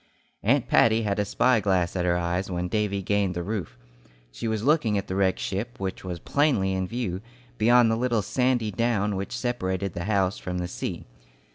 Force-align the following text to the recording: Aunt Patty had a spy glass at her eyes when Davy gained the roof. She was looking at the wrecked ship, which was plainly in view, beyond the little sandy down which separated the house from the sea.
Aunt 0.41 0.67
Patty 0.67 1.03
had 1.03 1.19
a 1.19 1.25
spy 1.25 1.59
glass 1.59 1.95
at 1.95 2.05
her 2.05 2.17
eyes 2.17 2.49
when 2.49 2.67
Davy 2.69 3.03
gained 3.03 3.35
the 3.35 3.43
roof. 3.43 3.77
She 4.31 4.47
was 4.47 4.63
looking 4.63 4.97
at 4.97 5.05
the 5.05 5.15
wrecked 5.15 5.37
ship, 5.37 5.79
which 5.79 6.03
was 6.03 6.17
plainly 6.17 6.73
in 6.73 6.87
view, 6.87 7.21
beyond 7.59 7.91
the 7.91 7.95
little 7.95 8.23
sandy 8.23 8.71
down 8.71 9.15
which 9.15 9.37
separated 9.37 9.93
the 9.93 10.05
house 10.05 10.39
from 10.39 10.57
the 10.57 10.67
sea. 10.67 11.05